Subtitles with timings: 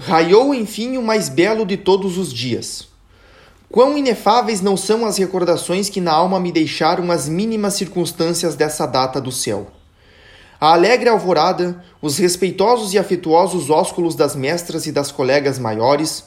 [0.00, 2.86] Raiou enfim o mais belo de todos os dias.
[3.68, 8.86] Quão inefáveis não são as recordações que na alma me deixaram as mínimas circunstâncias dessa
[8.86, 9.66] data do céu.
[10.60, 16.24] A alegre alvorada, os respeitosos e afetuosos ósculos das mestras e das colegas maiores,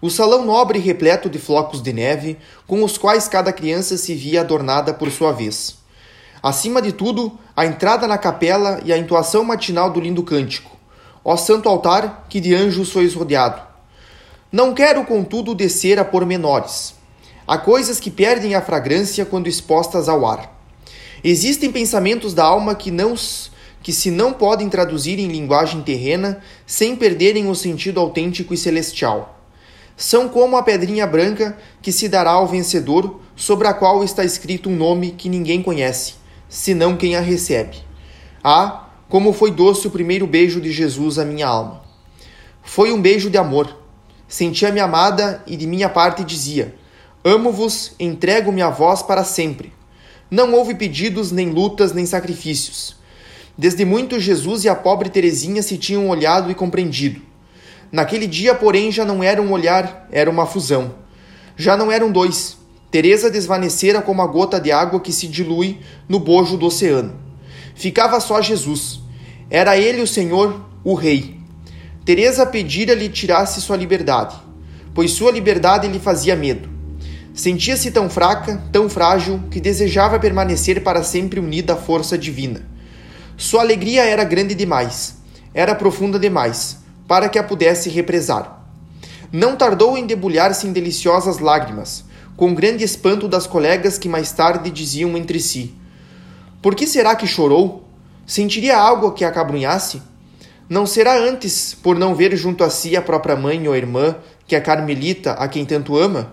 [0.00, 4.42] o salão nobre repleto de flocos de neve, com os quais cada criança se via
[4.42, 5.78] adornada por sua vez.
[6.40, 10.79] Acima de tudo, a entrada na capela e a entoação matinal do lindo cântico
[11.24, 13.62] Ó santo altar, que de anjos sois rodeado.
[14.50, 16.94] Não quero, contudo, descer a pormenores.
[17.46, 20.58] Há coisas que perdem a fragrância quando expostas ao ar.
[21.22, 23.14] Existem pensamentos da alma que não
[23.82, 29.38] que se não podem traduzir em linguagem terrena sem perderem o sentido autêntico e celestial.
[29.96, 34.68] São como a pedrinha branca que se dará ao vencedor, sobre a qual está escrito
[34.68, 36.14] um nome que ninguém conhece,
[36.48, 37.78] senão quem a recebe.
[38.44, 41.82] Ah, como foi doce o primeiro beijo de Jesus à minha alma.
[42.62, 43.76] Foi um beijo de amor.
[44.28, 46.76] Sentia-me amada e de minha parte dizia:
[47.24, 49.72] Amo-vos, entrego-me a vós para sempre.
[50.30, 52.94] Não houve pedidos, nem lutas, nem sacrifícios.
[53.58, 57.20] Desde muito Jesus e a pobre Teresinha se tinham olhado e compreendido.
[57.90, 60.94] Naquele dia, porém, já não era um olhar, era uma fusão.
[61.56, 62.56] Já não eram dois.
[62.92, 67.18] Teresa desvanecera como a gota de água que se dilui no bojo do oceano.
[67.74, 68.99] Ficava só Jesus.
[69.50, 71.40] Era ele o Senhor, o Rei.
[72.04, 74.36] Teresa pedira-lhe tirasse sua liberdade,
[74.94, 76.68] pois sua liberdade lhe fazia medo.
[77.34, 82.64] Sentia-se tão fraca, tão frágil, que desejava permanecer para sempre unida à força divina.
[83.36, 85.16] Sua alegria era grande demais,
[85.52, 86.78] era profunda demais,
[87.08, 88.64] para que a pudesse represar.
[89.32, 92.04] Não tardou em debulhar-se em deliciosas lágrimas,
[92.36, 95.74] com grande espanto das colegas que mais tarde diziam entre si:
[96.62, 97.89] Por que será que chorou?
[98.30, 100.00] Sentiria algo que acabrunhasse?
[100.68, 104.14] Não será antes por não ver junto a si a própria mãe ou irmã,
[104.46, 106.32] que a Carmelita, a quem tanto ama?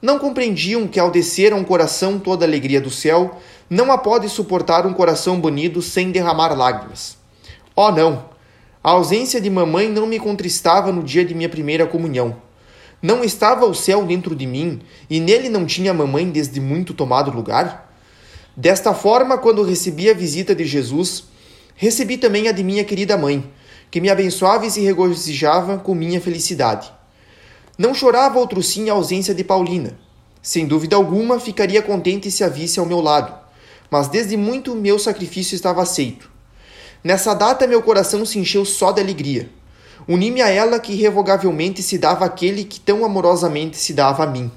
[0.00, 3.38] Não compreendiam que ao descer a um coração toda a alegria do céu,
[3.68, 7.18] não a pode suportar um coração bonido sem derramar lágrimas.
[7.76, 8.30] Oh, não!
[8.82, 12.34] A ausência de mamãe não me contristava no dia de minha primeira comunhão.
[13.02, 14.80] Não estava o céu dentro de mim
[15.10, 17.85] e nele não tinha mamãe desde muito tomado lugar?
[18.56, 21.24] Desta forma, quando recebi a visita de Jesus,
[21.74, 23.44] recebi também a de minha querida mãe,
[23.90, 26.90] que me abençoava e se regozijava com minha felicidade.
[27.76, 29.98] Não chorava outro sim a ausência de Paulina.
[30.40, 33.34] Sem dúvida alguma, ficaria contente se a visse ao meu lado,
[33.90, 36.30] mas desde muito meu sacrifício estava aceito.
[37.04, 39.50] Nessa data, meu coração se encheu só de alegria.
[40.08, 44.50] Uni-me a ela que irrevogavelmente se dava àquele que tão amorosamente se dava a mim.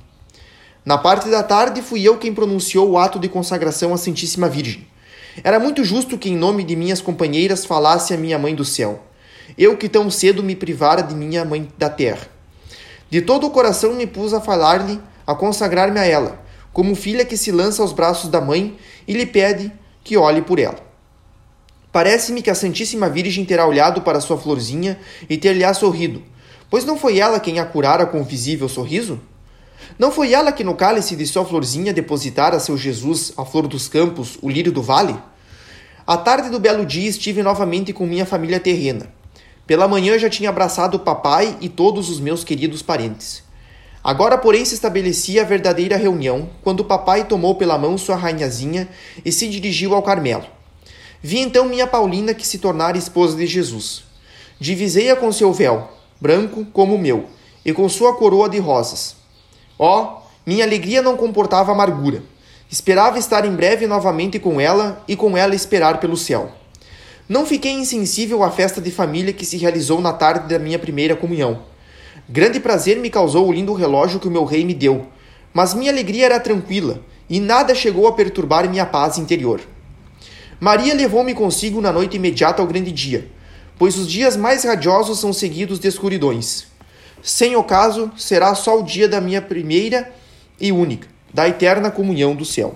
[0.89, 4.87] Na parte da tarde, fui eu quem pronunciou o ato de consagração à Santíssima Virgem.
[5.43, 9.03] Era muito justo que, em nome de minhas companheiras, falasse a minha mãe do céu.
[9.55, 12.27] Eu que tão cedo me privara de minha mãe da terra.
[13.07, 16.41] De todo o coração me pus a falar-lhe, a consagrar-me a ela,
[16.73, 18.75] como filha que se lança aos braços da mãe
[19.07, 19.71] e lhe pede
[20.03, 20.79] que olhe por ela.
[21.91, 26.23] Parece-me que a Santíssima Virgem terá olhado para sua florzinha e ter-lhe sorrido,
[26.67, 29.21] pois não foi ela quem a curara com o visível sorriso?
[29.97, 33.87] Não foi ela que no cálice de sua florzinha depositara seu Jesus, a flor dos
[33.87, 35.15] campos, o lírio do vale?
[36.05, 39.11] À tarde do belo dia estive novamente com minha família terrena.
[39.67, 43.43] Pela manhã já tinha abraçado o papai e todos os meus queridos parentes.
[44.03, 48.89] Agora, porém, se estabelecia a verdadeira reunião, quando o papai tomou pela mão sua rainhazinha
[49.23, 50.45] e se dirigiu ao Carmelo.
[51.21, 54.03] Vi então minha Paulina que se tornara esposa de Jesus.
[54.59, 55.89] Divisei-a com seu véu,
[56.19, 57.25] branco como o meu,
[57.63, 59.18] e com sua coroa de rosas.
[59.79, 62.21] Ó, oh, minha alegria não comportava amargura.
[62.69, 66.51] Esperava estar em breve novamente com ela e com ela esperar pelo céu.
[67.29, 71.15] Não fiquei insensível à festa de família que se realizou na tarde da minha primeira
[71.15, 71.61] comunhão.
[72.27, 75.07] Grande prazer me causou o lindo relógio que o meu rei me deu,
[75.53, 79.61] mas minha alegria era tranquila e nada chegou a perturbar minha paz interior.
[80.59, 83.31] Maria levou-me consigo na noite imediata ao grande dia,
[83.77, 86.67] pois os dias mais radiosos são seguidos de escuridões.
[87.21, 90.11] Sem o caso, será só o dia da minha primeira
[90.59, 92.75] e única, da eterna comunhão do céu.